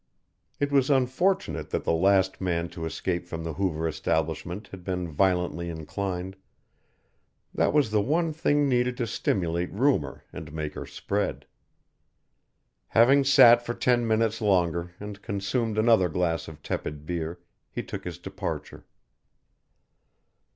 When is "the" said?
1.83-1.91, 3.43-3.53, 7.91-8.01